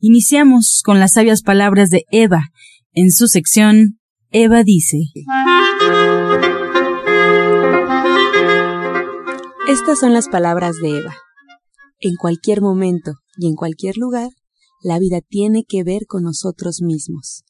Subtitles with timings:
[0.00, 2.52] Iniciamos con las sabias palabras de Eva,
[2.92, 3.98] en su sección
[4.30, 4.98] Eva dice.
[9.68, 11.16] Estas son las palabras de Eva.
[11.98, 14.30] En cualquier momento y en cualquier lugar,
[14.84, 17.42] la vida tiene que ver con nosotros mismos.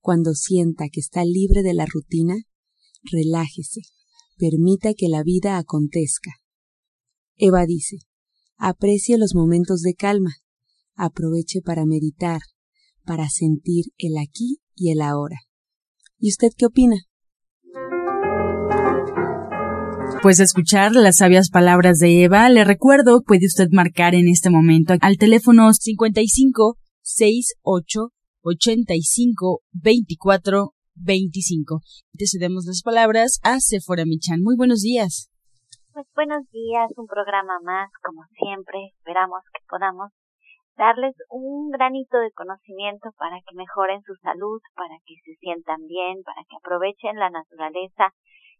[0.00, 2.36] Cuando sienta que está libre de la rutina,
[3.02, 3.82] relájese,
[4.38, 6.30] permita que la vida acontezca.
[7.36, 7.98] Eva dice,
[8.56, 10.36] aprecie los momentos de calma,
[10.94, 12.40] aproveche para meditar,
[13.04, 15.36] para sentir el aquí y el ahora.
[16.18, 16.96] ¿Y usted qué opina?
[20.22, 24.94] Pues escuchar las sabias palabras de Eva, le recuerdo, puede usted marcar en este momento
[25.00, 28.12] al teléfono 55 68
[28.42, 31.80] 85 24 25.
[32.16, 34.42] Te cedemos las palabras a Sephora Michan.
[34.42, 35.28] Muy buenos días.
[35.92, 38.78] Pues buenos días, un programa más, como siempre.
[38.96, 40.12] Esperamos que podamos
[40.76, 46.22] darles un granito de conocimiento para que mejoren su salud, para que se sientan bien,
[46.22, 48.10] para que aprovechen la naturaleza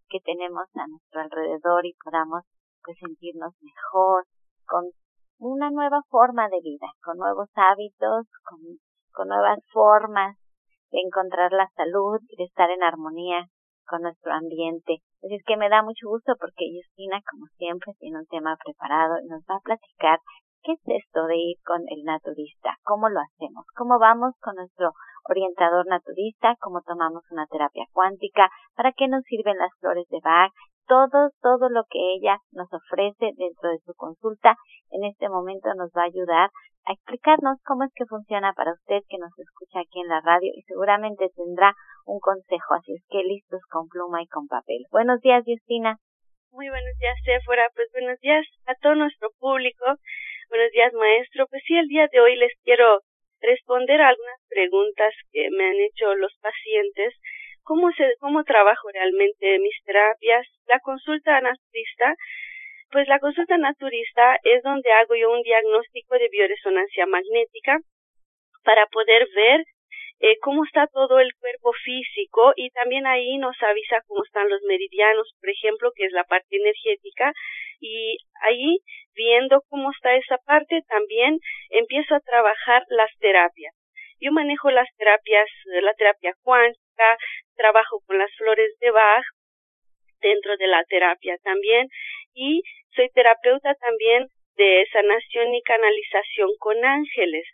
[0.09, 2.43] que tenemos a nuestro alrededor y podamos
[2.85, 4.25] pues sentirnos mejor
[4.67, 4.85] con
[5.39, 8.59] una nueva forma de vida, con nuevos hábitos, con,
[9.13, 10.37] con nuevas formas
[10.91, 13.47] de encontrar la salud de estar en armonía
[13.87, 14.99] con nuestro ambiente.
[15.23, 19.19] Así es que me da mucho gusto porque Justina, como siempre, tiene un tema preparado
[19.23, 20.19] y nos va a platicar
[20.63, 24.93] qué es esto de ir con el naturista, cómo lo hacemos, cómo vamos con nuestro
[25.29, 30.53] orientador naturista, cómo tomamos una terapia cuántica, para qué nos sirven las flores de Bach,
[30.87, 34.57] todo, todo lo que ella nos ofrece dentro de su consulta
[34.91, 36.51] en este momento nos va a ayudar
[36.85, 40.51] a explicarnos cómo es que funciona para usted que nos escucha aquí en la radio
[40.55, 41.75] y seguramente tendrá
[42.05, 44.85] un consejo, así es que listos con pluma y con papel.
[44.91, 45.97] Buenos días, Justina.
[46.51, 47.71] Muy buenos días, Sephora.
[47.75, 49.85] Pues buenos días a todo nuestro público.
[50.53, 51.47] Buenos días, maestro.
[51.49, 53.01] Pues sí, el día de hoy les quiero
[53.41, 57.15] responder a algunas preguntas que me han hecho los pacientes.
[57.63, 60.47] ¿Cómo, se, cómo trabajo realmente mis terapias?
[60.67, 62.15] La consulta naturista,
[62.91, 67.79] pues la consulta naturista es donde hago yo un diagnóstico de bioresonancia magnética
[68.63, 69.65] para poder ver
[70.23, 74.63] eh, cómo está todo el cuerpo físico y también ahí nos avisa cómo están los
[74.63, 77.33] meridianos, por ejemplo, que es la parte energética
[77.81, 78.79] y ahí
[79.17, 81.41] viendo cómo está esa parte también
[81.71, 83.75] empiezo a trabajar las terapias.
[84.21, 87.17] Yo manejo las terapias, la terapia cuántica,
[87.57, 89.25] trabajo con las flores de Bach
[90.21, 91.89] dentro de la terapia también
[92.33, 92.63] y
[92.95, 97.45] soy terapeuta también de sanación y canalización con ángeles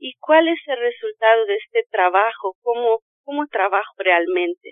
[0.00, 4.70] y cuál es el resultado de este trabajo, cómo, cómo trabajo realmente.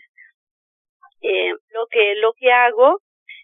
[1.21, 3.01] Eh, lo que lo que hago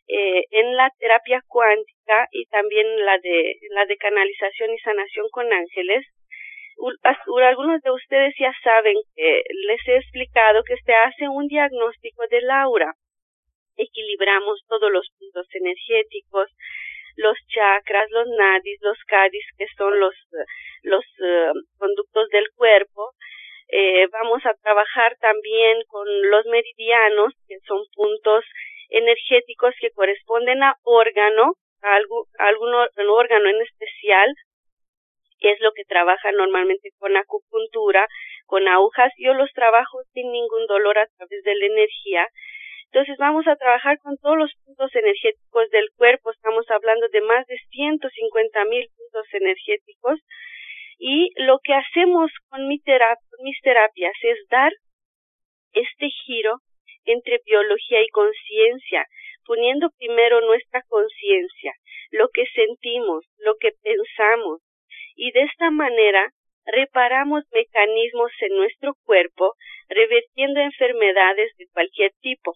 [0.08, 5.52] eh, en la terapia cuántica y también la de la de canalización y sanación con
[5.52, 6.06] ángeles
[7.42, 12.42] algunos de ustedes ya saben que les he explicado que se hace un diagnóstico de
[12.42, 12.94] Laura
[13.76, 16.50] equilibramos todos los puntos energéticos
[17.16, 20.14] los chakras, los nadis, los cadis, que son los,
[20.82, 21.03] los
[21.78, 23.12] conductos del cuerpo.
[23.68, 28.44] Eh, vamos a trabajar también con los meridianos, que son puntos
[28.90, 32.74] energéticos que corresponden a órgano, a algún, algún
[33.10, 34.32] órgano en especial,
[35.38, 38.06] que es lo que trabaja normalmente con acupuntura,
[38.46, 39.12] con agujas.
[39.18, 42.28] Yo los trabajo sin ningún dolor a través de la energía
[42.94, 47.44] entonces vamos a trabajar con todos los puntos energéticos del cuerpo, estamos hablando de más
[47.48, 50.20] de 150 mil puntos energéticos
[51.06, 54.72] y lo que hacemos con, mi con mis terapias es dar
[55.74, 56.60] este giro
[57.04, 59.04] entre biología y conciencia,
[59.44, 61.74] poniendo primero nuestra conciencia,
[62.10, 64.62] lo que sentimos, lo que pensamos,
[65.14, 66.30] y de esta manera
[66.64, 69.52] reparamos mecanismos en nuestro cuerpo,
[69.90, 72.54] revirtiendo enfermedades de cualquier tipo.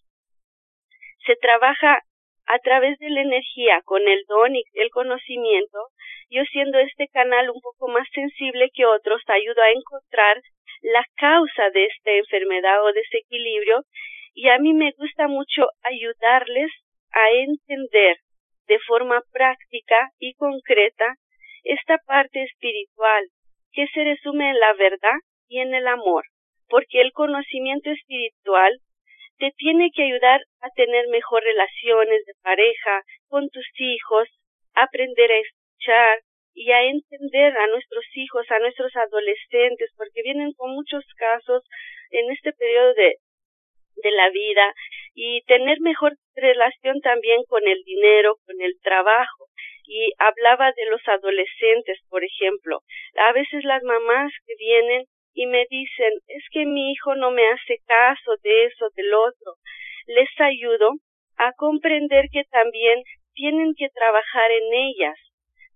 [1.26, 2.00] Se trabaja
[2.46, 5.88] a través de la energía, con el don y el conocimiento,
[6.30, 10.40] yo siendo este canal un poco más sensible que otros, ayudo a encontrar
[10.82, 13.82] la causa de esta enfermedad o desequilibrio
[14.34, 16.70] y a mí me gusta mucho ayudarles
[17.12, 18.16] a entender
[18.66, 21.14] de forma práctica y concreta
[21.64, 23.25] esta parte espiritual
[23.72, 26.25] que se resume en la verdad y en el amor.
[26.70, 28.78] porque el conocimiento espiritual
[29.38, 34.28] te tiene que ayudar a tener mejor relaciones de pareja con tus hijos,
[34.75, 35.38] aprender a
[36.54, 41.62] y a entender a nuestros hijos, a nuestros adolescentes, porque vienen con muchos casos
[42.10, 43.16] en este periodo de,
[43.96, 44.75] de la vida
[45.14, 49.46] y tener mejor relación también con el dinero, con el trabajo.
[49.84, 52.80] Y hablaba de los adolescentes, por ejemplo.
[53.16, 57.46] A veces las mamás que vienen y me dicen, es que mi hijo no me
[57.48, 59.54] hace caso de eso, del otro.
[60.06, 60.90] Les ayudo
[61.36, 63.02] a comprender que también
[63.34, 65.16] tienen que trabajar en ellas,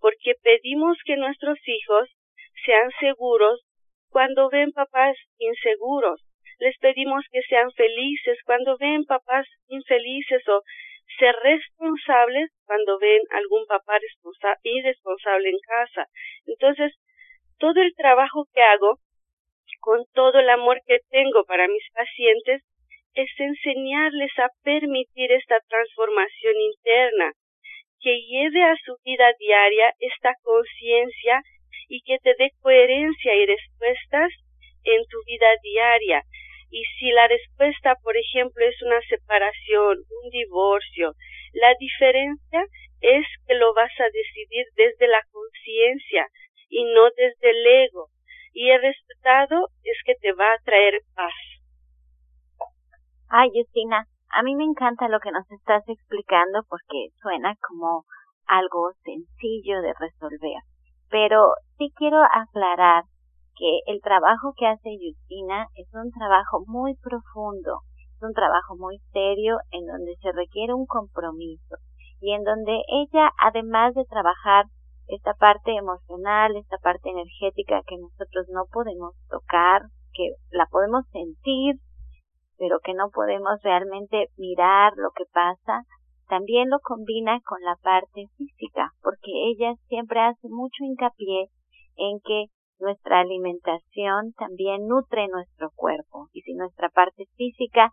[0.03, 2.11] porque pedimos que nuestros hijos
[2.67, 3.63] sean seguros
[4.11, 6.21] cuando ven papás inseguros.
[6.59, 10.61] Les pedimos que sean felices cuando ven papás infelices o
[11.19, 13.99] ser responsables cuando ven algún papá
[14.63, 16.07] irresponsable en casa.
[16.47, 16.93] Entonces,
[17.59, 18.99] todo el trabajo que hago
[19.83, 22.63] con todo el amor que tengo para mis pacientes,
[23.15, 27.33] es enseñarles a permitir esta transformación interna,
[28.03, 31.43] que lleve a su vida diaria esta conciencia
[31.89, 34.31] y que te dé coherencia y respuestas
[34.85, 36.23] en tu vida diaria.
[36.71, 41.13] Y si la respuesta, por ejemplo, es una separación, un divorcio,
[41.53, 42.65] la diferencia
[43.01, 46.27] es que lo vas a decidir desde la conciencia
[46.69, 48.09] y no desde el ego
[48.55, 51.35] y el resultado es que te va a traer paz.
[53.29, 58.05] Ay, Justina, a mí me encanta lo que nos estás explicando porque suena como
[58.47, 60.63] algo sencillo de resolver.
[61.11, 63.05] Pero sí quiero aclarar
[63.57, 67.81] que el trabajo que hace Justina es un trabajo muy profundo,
[68.17, 71.77] es un trabajo muy serio en donde se requiere un compromiso
[72.21, 74.67] y en donde ella, además de trabajar
[75.09, 79.83] esta parte emocional, esta parte energética que nosotros no podemos tocar,
[80.15, 81.77] que la podemos sentir,
[82.63, 85.83] pero que no podemos realmente mirar lo que pasa,
[86.29, 91.49] también lo combina con la parte física, porque ella siempre hace mucho hincapié
[91.97, 92.45] en que
[92.79, 97.91] nuestra alimentación también nutre nuestro cuerpo y si nuestra parte física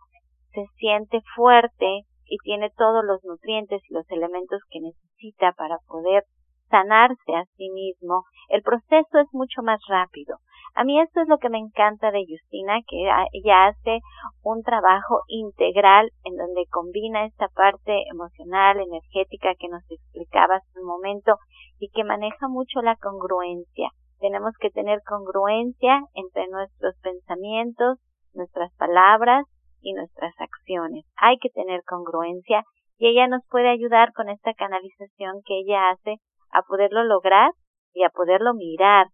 [0.52, 6.22] se siente fuerte y tiene todos los nutrientes y los elementos que necesita para poder
[6.68, 10.36] sanarse a sí mismo, el proceso es mucho más rápido.
[10.74, 12.96] A mí esto es lo que me encanta de Justina, que
[13.32, 14.00] ella hace
[14.42, 20.86] un trabajo integral en donde combina esta parte emocional, energética que nos explicaba hace un
[20.86, 21.36] momento
[21.78, 23.90] y que maneja mucho la congruencia.
[24.20, 27.98] Tenemos que tener congruencia entre nuestros pensamientos,
[28.34, 29.44] nuestras palabras
[29.80, 31.04] y nuestras acciones.
[31.16, 32.64] Hay que tener congruencia
[32.98, 36.16] y ella nos puede ayudar con esta canalización que ella hace
[36.52, 37.52] a poderlo lograr
[37.94, 39.06] y a poderlo mirar.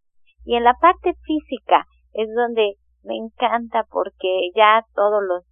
[0.47, 5.45] Y en la parte física es donde me encanta porque ya todos los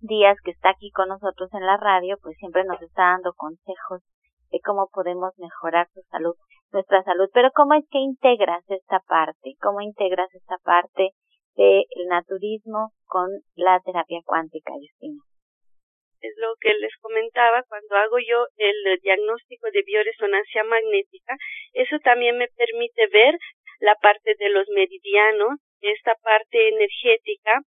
[0.00, 4.00] días que está aquí con nosotros en la radio, pues siempre nos está dando consejos
[4.50, 6.34] de cómo podemos mejorar su salud,
[6.72, 7.28] nuestra salud.
[7.34, 11.10] Pero cómo es que integras esta parte, cómo integras esta parte
[11.54, 15.22] del naturismo con la terapia cuántica, Justina
[16.24, 21.36] es lo que les comentaba, cuando hago yo el diagnóstico de bioresonancia magnética,
[21.74, 23.36] eso también me permite ver
[23.80, 27.60] la parte de los meridianos, esta parte energética,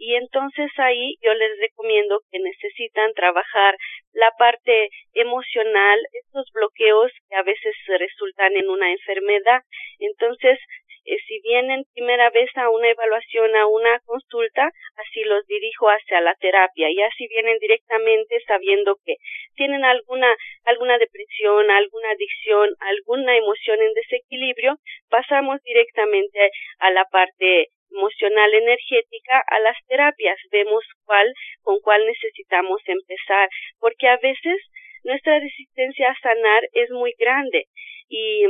[0.00, 3.76] y entonces ahí yo les recomiendo que necesitan trabajar
[4.14, 9.60] la parte emocional, estos bloqueos que a veces resultan en una enfermedad.
[9.98, 10.58] Entonces,
[11.04, 16.20] eh, si vienen primera vez a una evaluación, a una consulta, así los dirijo hacia
[16.22, 16.90] la terapia.
[16.90, 19.16] Y así vienen directamente sabiendo que
[19.54, 24.76] tienen alguna, alguna depresión, alguna adicción, alguna emoción en desequilibrio,
[25.10, 30.38] pasamos directamente a la parte emocional energética a las terapias.
[30.50, 33.48] Vemos cuál, con cuál necesitamos empezar,
[33.78, 34.62] porque a veces
[35.04, 37.64] nuestra resistencia a sanar es muy grande
[38.08, 38.44] y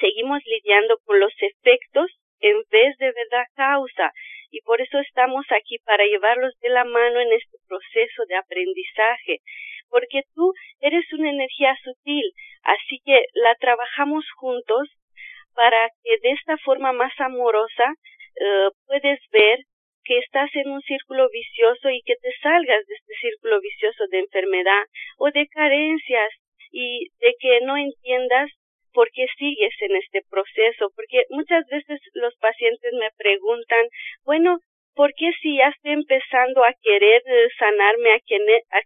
[0.00, 4.12] seguimos lidiando con los efectos en vez de ver la causa
[4.50, 9.38] y por eso estamos aquí para llevarlos de la mano en este proceso de aprendizaje
[9.90, 12.32] porque tú eres una energía sutil
[12.62, 14.88] así que la trabajamos juntos
[15.58, 17.86] para que de esta forma más amorosa
[18.40, 19.58] eh, puedes ver
[20.04, 24.20] que estás en un círculo vicioso y que te salgas de este círculo vicioso de
[24.20, 24.84] enfermedad
[25.18, 26.30] o de carencias
[26.70, 28.48] y de que no entiendas
[28.94, 30.90] ¿por qué sigues en este proceso?
[30.94, 33.84] Porque muchas veces los pacientes me preguntan,
[34.24, 34.58] bueno,
[34.94, 38.20] ¿por qué si ya estoy empezando a querer eh, sanarme, a,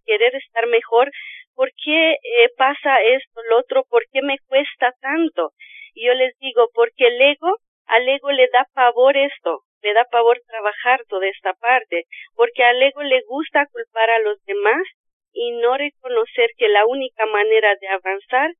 [0.05, 1.11] querer, estar mejor,
[1.55, 3.85] ¿por qué eh, pasa esto, lo otro?
[3.91, 5.53] ¿Por qué me cuesta tanto?
[5.95, 7.57] Y yo les digo, porque el ego,
[7.87, 12.83] al ego le da pavor esto, me da pavor trabajar toda esta parte, porque al
[12.83, 14.83] ego le gusta culpar a los demás
[15.33, 18.51] y no reconocer que la única manera de avanzar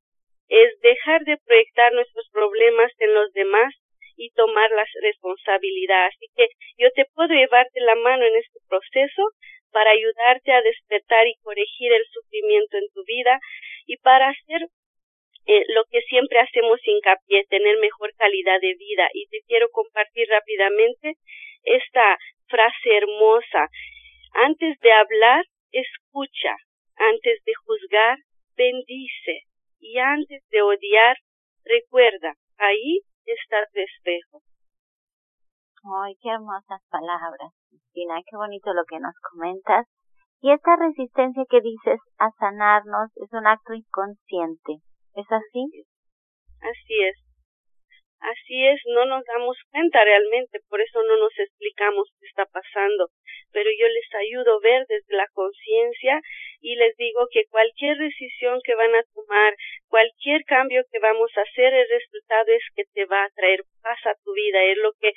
[0.49, 3.73] es dejar de proyectar nuestros problemas en los demás
[4.17, 6.07] y tomar la responsabilidad.
[6.07, 6.47] Así que
[6.77, 9.23] yo te puedo llevarte la mano en este proceso
[9.71, 13.39] para ayudarte a despertar y corregir el sufrimiento en tu vida
[13.87, 14.67] y para hacer
[15.45, 19.09] eh, lo que siempre hacemos hincapié, tener mejor calidad de vida.
[19.13, 21.15] Y te quiero compartir rápidamente
[21.63, 23.69] esta frase hermosa.
[24.33, 26.55] Antes de hablar, escucha.
[26.95, 28.17] Antes de juzgar,
[28.55, 29.41] bendice.
[29.79, 31.17] Y antes de odiar,
[31.65, 34.41] recuerda, ahí está tu espejo.
[36.01, 39.85] Ay, qué hermosas palabras, Cristina, qué bonito lo que nos comentas.
[40.39, 44.79] Y esta resistencia que dices a sanarnos es un acto inconsciente.
[45.15, 45.85] ¿Es así?
[46.61, 47.17] Así es.
[48.19, 53.09] Así es, no nos damos cuenta realmente, por eso no nos explicamos qué está pasando.
[53.51, 56.21] Pero yo les ayudo a ver desde la conciencia
[56.61, 59.53] y les digo que cualquier decisión que van a tomar,
[59.89, 63.99] cualquier cambio que vamos a hacer, el resultado es que te va a traer paz
[64.05, 65.11] a tu vida, es lo que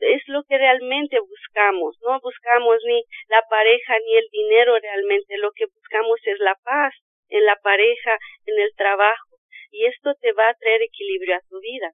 [0.00, 5.52] es lo que realmente buscamos, no buscamos ni la pareja ni el dinero realmente, lo
[5.52, 6.94] que buscamos es la paz,
[7.30, 9.36] en la pareja, en el trabajo,
[9.70, 11.92] y esto te va a traer equilibrio a tu vida.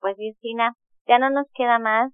[0.00, 0.74] Pues Cristina,
[1.06, 2.12] ya no nos queda más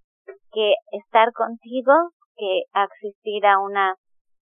[0.53, 1.93] que estar contigo,
[2.37, 3.95] que asistir a una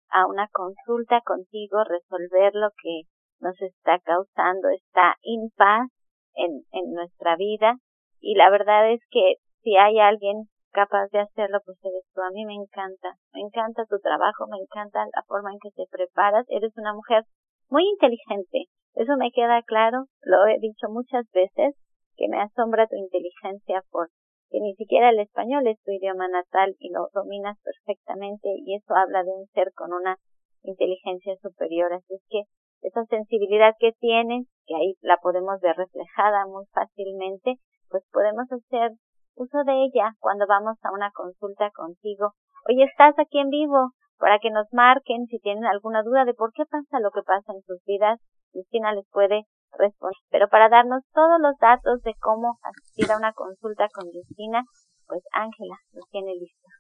[0.08, 3.02] a una consulta contigo, resolver lo que
[3.40, 5.88] nos está causando esta impaz
[6.34, 7.74] en, en nuestra vida
[8.20, 12.20] y la verdad es que si hay alguien capaz de hacerlo, pues eres tú.
[12.20, 15.88] A mí me encanta, me encanta tu trabajo, me encanta la forma en que te
[15.90, 16.44] preparas.
[16.48, 17.24] Eres una mujer
[17.70, 21.74] muy inteligente, eso me queda claro, lo he dicho muchas veces,
[22.16, 24.08] que me asombra tu inteligencia por
[24.48, 28.94] que ni siquiera el español es tu idioma natal y lo dominas perfectamente y eso
[28.94, 30.18] habla de un ser con una
[30.62, 31.92] inteligencia superior.
[31.92, 32.42] Así es que
[32.82, 37.56] esa sensibilidad que tienes, que ahí la podemos ver reflejada muy fácilmente,
[37.90, 38.92] pues podemos hacer
[39.36, 42.32] uso de ella cuando vamos a una consulta contigo.
[42.68, 46.52] Oye, estás aquí en vivo para que nos marquen si tienen alguna duda de por
[46.52, 48.18] qué pasa lo que pasa en sus vidas.
[48.52, 50.16] Cristina les puede responder.
[50.30, 54.64] Pero para darnos todos los datos de cómo asistir a una consulta con Cristina,
[55.06, 56.72] pues Ángela los tiene listos.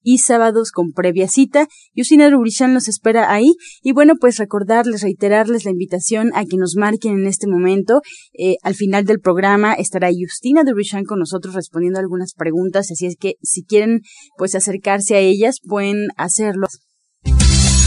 [0.09, 1.67] y sábados con previa cita.
[1.93, 3.53] Yusina Rubrichan los espera ahí.
[3.83, 8.01] Y bueno, pues recordarles, reiterarles la invitación a que nos marquen en este momento.
[8.33, 12.89] Eh, al final del programa estará Justina Rubrichan con nosotros respondiendo algunas preguntas.
[12.89, 14.01] Así es que si quieren
[14.35, 16.65] pues acercarse a ellas, pueden hacerlo.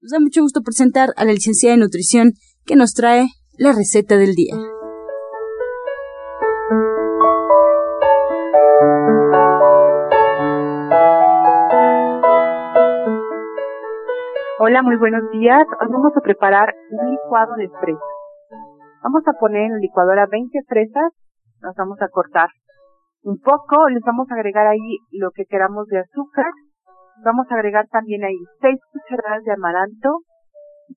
[0.00, 2.34] Nos da mucho gusto presentar a la licenciada de nutrición
[2.68, 4.54] que nos trae la receta del día.
[14.60, 15.66] Hola, muy buenos días.
[15.80, 18.02] Hoy vamos a preparar un licuado de fresas.
[19.02, 21.12] Vamos a poner en la licuadora 20 fresas,
[21.62, 22.50] las vamos a cortar
[23.22, 26.52] un poco, les vamos a agregar ahí lo que queramos de azúcar,
[27.24, 30.20] vamos a agregar también ahí 6 cucharadas de amaranto,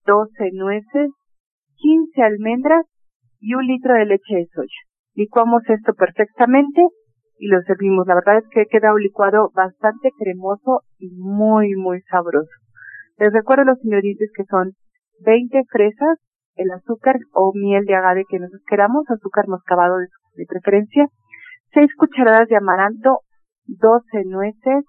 [0.06, 1.12] 12 nueces,
[1.82, 2.86] 15 almendras
[3.40, 4.82] y un litro de leche de soya.
[5.16, 6.82] Licuamos esto perfectamente
[7.38, 8.08] y lo servimos.
[8.08, 12.52] La verdad es que queda un licuado bastante cremoso y muy, muy sabroso.
[13.18, 14.74] Les recuerdo los ingredientes que son
[15.26, 16.20] 20 fresas,
[16.56, 21.08] el azúcar o miel de agave que nosotros queramos, azúcar mascabado de, de preferencia,
[21.74, 23.20] 6 cucharadas de amaranto,
[23.66, 24.86] 12 nueces,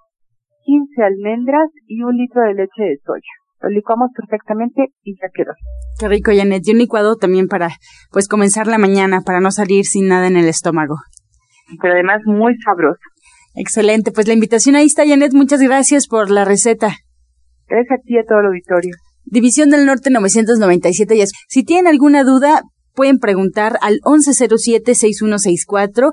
[0.64, 3.41] 15 almendras y un litro de leche de soya.
[3.62, 5.52] Lo licuamos perfectamente y ya quedó.
[5.98, 6.66] Qué rico, Janet.
[6.66, 7.70] Y un licuado también para,
[8.10, 10.96] pues, comenzar la mañana, para no salir sin nada en el estómago.
[11.80, 13.00] Pero además muy sabroso.
[13.54, 14.12] Excelente.
[14.12, 15.32] Pues la invitación ahí está, Janet.
[15.32, 16.96] Muchas gracias por la receta.
[17.68, 18.94] Gracias a ti y a todo el auditorio.
[19.24, 21.16] División del Norte 997.
[21.16, 22.62] Y si tienen alguna duda,
[22.94, 26.12] pueden preguntar al 1107-6164.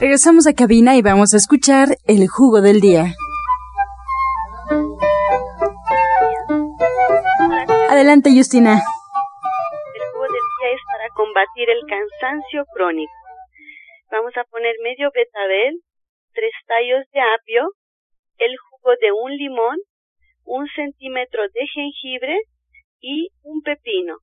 [0.00, 3.16] Regresamos a cabina y vamos a escuchar el jugo del día.
[7.90, 8.74] Adelante, Justina.
[8.74, 13.12] El jugo del día es para combatir el cansancio crónico.
[14.12, 15.82] Vamos a poner medio betabel,
[16.32, 17.72] tres tallos de apio,
[18.36, 19.78] el jugo de un limón,
[20.44, 22.38] un centímetro de jengibre
[23.00, 24.18] y un pepino.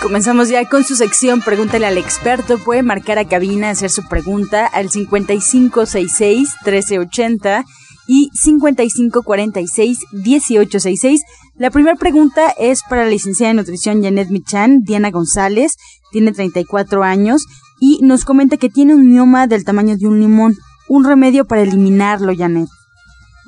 [0.00, 2.58] Comenzamos ya con su sección Pregúntale al experto.
[2.58, 7.64] Puede marcar a cabina, hacer su pregunta al 5566-1380
[8.06, 11.20] y 5546-1866.
[11.56, 15.76] La primera pregunta es para la licenciada de nutrición Janet Michan, Diana González,
[16.10, 17.44] tiene 34 años
[17.78, 20.56] y nos comenta que tiene un mioma del tamaño de un limón.
[20.88, 22.70] Un remedio para eliminarlo, Janet.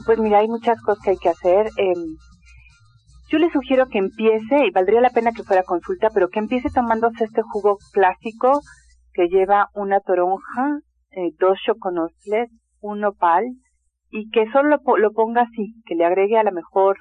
[0.06, 1.66] Pues mira, hay muchas cosas que hay que hacer.
[1.76, 1.94] Eh,
[3.30, 6.68] yo le sugiero que empiece, y valdría la pena que fuera consulta, pero que empiece
[6.70, 8.60] tomándose este jugo clásico
[9.12, 10.80] que lleva una toronja,
[11.12, 13.44] eh, dos choconosles, un nopal,
[14.10, 16.98] y que solo lo, lo ponga así, que le agregue a lo mejor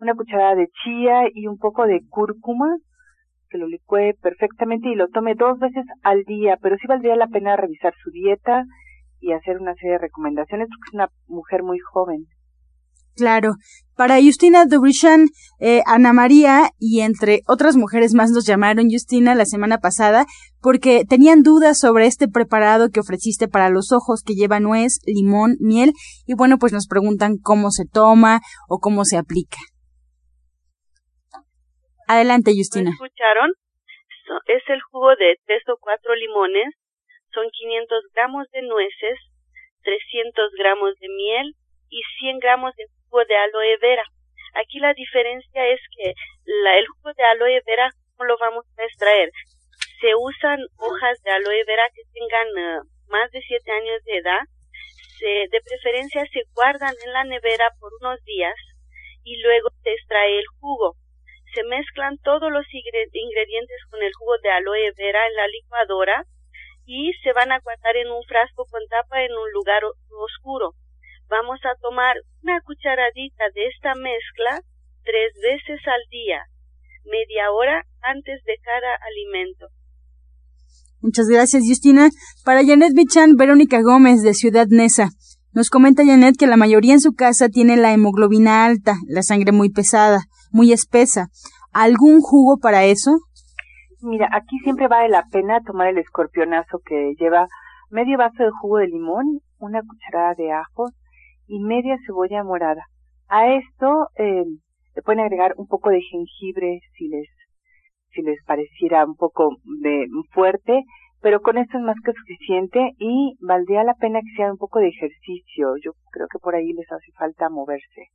[0.00, 2.76] una cucharada de chía y un poco de cúrcuma,
[3.50, 7.28] que lo licue perfectamente y lo tome dos veces al día, pero sí valdría la
[7.28, 8.64] pena revisar su dieta
[9.20, 12.26] y hacer una serie de recomendaciones porque es una mujer muy joven.
[13.18, 13.54] Claro.
[13.96, 15.26] Para Justina Dubrichan,
[15.58, 20.24] eh, Ana María y entre otras mujeres más nos llamaron Justina la semana pasada
[20.62, 25.56] porque tenían dudas sobre este preparado que ofreciste para los ojos que lleva nuez, limón,
[25.58, 25.90] miel
[26.26, 29.58] y bueno pues nos preguntan cómo se toma o cómo se aplica.
[32.06, 32.90] Adelante Justina.
[32.90, 33.50] ¿Escucharon?
[34.46, 36.72] Es el jugo de tres o cuatro limones,
[37.38, 39.18] son 500 gramos de nueces,
[39.82, 41.54] 300 gramos de miel
[41.88, 44.02] y 100 gramos de jugo de aloe vera.
[44.54, 49.30] Aquí la diferencia es que el jugo de aloe vera, ¿cómo lo vamos a extraer?
[50.00, 54.42] Se usan hojas de aloe vera que tengan eh, más de 7 años de edad.
[55.18, 58.54] Se, de preferencia se guardan en la nevera por unos días
[59.22, 60.94] y luego se extrae el jugo.
[61.54, 66.24] Se mezclan todos los ingredientes con el jugo de aloe vera en la licuadora
[66.88, 70.72] y se van a guardar en un frasco con tapa en un lugar oscuro.
[71.28, 74.64] Vamos a tomar una cucharadita de esta mezcla
[75.04, 76.40] tres veces al día,
[77.04, 79.66] media hora antes de cada alimento.
[81.00, 82.08] Muchas gracias, Justina.
[82.42, 85.10] Para Janet Bichan, Verónica Gómez, de Ciudad Neza.
[85.52, 89.52] Nos comenta Janet que la mayoría en su casa tiene la hemoglobina alta, la sangre
[89.52, 91.28] muy pesada, muy espesa.
[91.72, 93.18] ¿Algún jugo para eso?
[94.00, 97.48] Mira, aquí siempre vale la pena tomar el escorpionazo que lleva
[97.90, 100.92] medio vaso de jugo de limón, una cucharada de ajos,
[101.48, 102.84] y media cebolla morada.
[103.28, 104.44] A esto eh,
[104.94, 107.28] le pueden agregar un poco de jengibre si les
[108.10, 110.82] si les pareciera un poco de fuerte,
[111.20, 114.78] pero con esto es más que suficiente y valdría la pena que sea un poco
[114.78, 115.74] de ejercicio.
[115.82, 118.06] Yo creo que por ahí les hace falta moverse.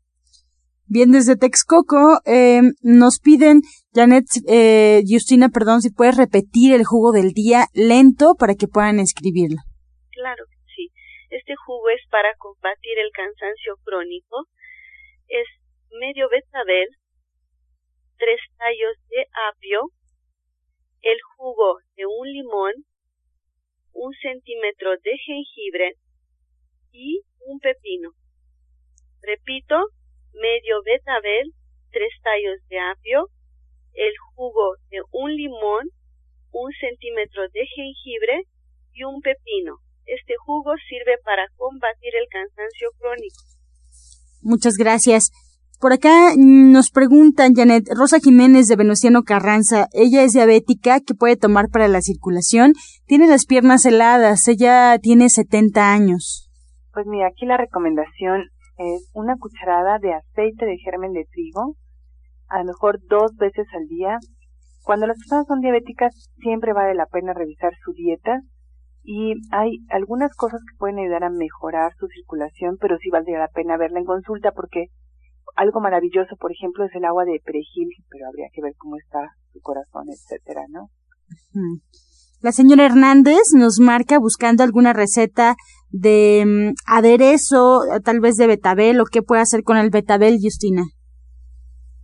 [0.94, 3.62] Bien, desde Texcoco eh, nos piden,
[3.96, 9.00] Janet, eh, Justina, perdón, si puedes repetir el jugo del día lento para que puedan
[9.00, 9.58] escribirlo.
[10.12, 10.44] Claro
[11.34, 14.46] este jugo es para combatir el cansancio crónico.
[15.28, 15.48] Es
[16.00, 16.88] medio betabel,
[18.18, 19.90] tres tallos de apio,
[21.02, 22.74] el jugo de un limón,
[23.94, 25.94] un centímetro de jengibre
[29.44, 29.76] frito,
[30.34, 31.54] medio betabel,
[31.92, 33.30] tres tallos de apio,
[33.94, 35.90] el jugo de un limón,
[36.52, 38.44] un centímetro de jengibre
[38.94, 39.78] y un pepino.
[40.06, 43.42] Este jugo sirve para combatir el cansancio crónico.
[44.42, 45.32] Muchas gracias.
[45.80, 51.36] Por acá nos preguntan, Janet, Rosa Jiménez de Venustiano Carranza, ella es diabética, ¿qué puede
[51.36, 52.72] tomar para la circulación?
[53.06, 56.50] Tiene las piernas heladas, ella tiene 70 años.
[56.94, 61.76] Pues mira, aquí la recomendación es una cucharada de aceite de germen de trigo,
[62.48, 64.18] a lo mejor dos veces al día.
[64.84, 68.42] Cuando las personas son diabéticas, siempre vale la pena revisar su dieta
[69.04, 73.48] y hay algunas cosas que pueden ayudar a mejorar su circulación, pero sí valdría la
[73.50, 74.88] pena verla en consulta porque
[75.56, 79.20] algo maravilloso, por ejemplo, es el agua de perejil, pero habría que ver cómo está
[79.52, 80.90] su corazón, etcétera, ¿no?
[82.42, 85.56] La señora Hernández nos marca buscando alguna receta
[85.94, 90.84] de mm, aderezo, tal vez de betabel, o qué puede hacer con el betabel, Justina.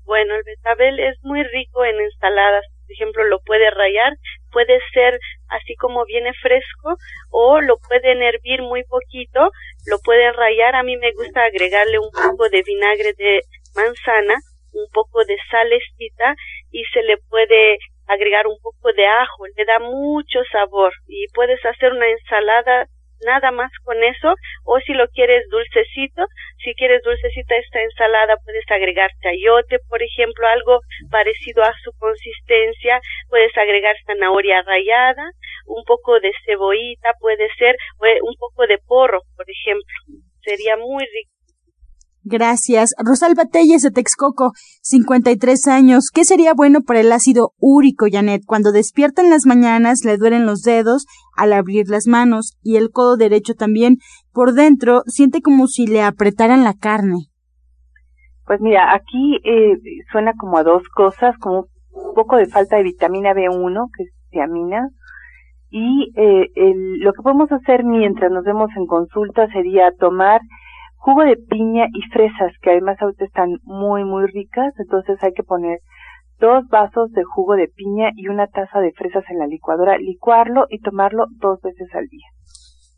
[0.06, 2.64] Bueno, el betabel es muy rico en ensaladas.
[2.86, 4.14] Por ejemplo, lo puede rayar,
[4.52, 6.96] puede ser así como viene fresco,
[7.30, 9.52] o lo pueden hervir muy poquito
[9.86, 10.76] lo pueden rayar.
[10.76, 13.42] A mí me gusta agregarle un poco de vinagre de
[13.76, 14.36] manzana,
[14.74, 16.36] un poco de salecita
[16.72, 21.64] y se le puede agregar un poco de ajo, le da mucho sabor y puedes
[21.66, 22.88] hacer una ensalada
[23.26, 26.26] nada más con eso o si lo quieres dulcecito,
[26.64, 30.80] si quieres dulcecita esta ensalada puedes agregar chayote, por ejemplo, algo
[31.10, 35.32] parecido a su consistencia, puedes agregar zanahoria rallada,
[35.66, 37.76] un poco de cebollita puede ser,
[38.22, 39.86] un poco de porro, por ejemplo,
[40.42, 41.39] sería muy rico.
[42.24, 42.94] Gracias.
[42.98, 44.52] Rosalba Telles de Texcoco,
[44.82, 46.10] 53 años.
[46.14, 48.42] ¿Qué sería bueno para el ácido úrico, Janet?
[48.46, 51.06] Cuando despierta en las mañanas le duelen los dedos
[51.36, 53.98] al abrir las manos y el codo derecho también.
[54.34, 57.30] Por dentro siente como si le apretaran la carne.
[58.46, 59.78] Pues mira, aquí eh,
[60.12, 64.10] suena como a dos cosas, como un poco de falta de vitamina B1, que es
[64.32, 64.90] tiamina,
[65.70, 66.50] y eh,
[67.00, 70.42] lo que podemos hacer mientras nos vemos en consulta sería tomar
[71.00, 75.44] jugo de piña y fresas, que además ahorita están muy, muy ricas, entonces hay que
[75.44, 75.80] poner
[76.40, 80.66] dos vasos de jugo de piña y una taza de fresas en la licuadora, licuarlo
[80.70, 82.28] y tomarlo dos veces al día.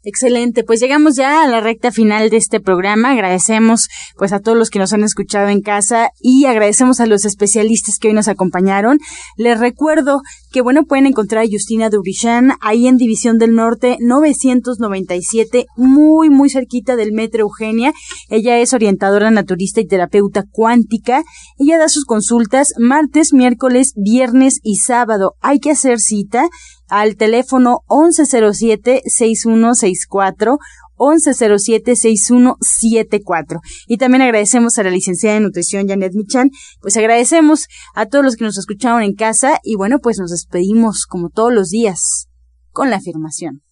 [0.03, 3.11] Excelente, pues llegamos ya a la recta final de este programa.
[3.11, 3.87] Agradecemos
[4.17, 7.99] pues a todos los que nos han escuchado en casa y agradecemos a los especialistas
[7.99, 8.97] que hoy nos acompañaron.
[9.37, 15.67] Les recuerdo que bueno, pueden encontrar a Justina Dubrichan ahí en División del Norte 997,
[15.77, 17.93] muy muy cerquita del Metro Eugenia.
[18.27, 21.21] Ella es orientadora naturista y terapeuta cuántica.
[21.59, 25.35] Ella da sus consultas martes, miércoles, viernes y sábado.
[25.41, 26.49] Hay que hacer cita
[26.91, 30.59] al teléfono 1107-6164.
[30.97, 33.59] 1107-6174.
[33.87, 36.51] Y también agradecemos a la licenciada de nutrición Janet Michan.
[36.79, 41.07] Pues agradecemos a todos los que nos escucharon en casa y bueno, pues nos despedimos
[41.07, 42.27] como todos los días
[42.69, 43.63] con la afirmación.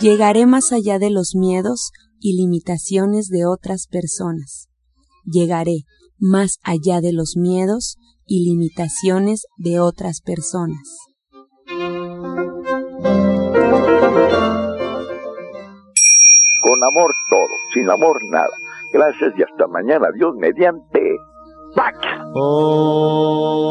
[0.00, 4.70] Llegaré más allá de los miedos y limitaciones de otras personas
[5.26, 5.84] llegaré
[6.18, 10.98] más allá de los miedos y limitaciones de otras personas.
[16.60, 18.50] Con amor todo, sin amor nada.
[18.92, 20.08] Gracias y hasta mañana.
[20.14, 21.18] Dios mediante.
[21.74, 21.98] ¡Pax!
[22.34, 23.66] Oh.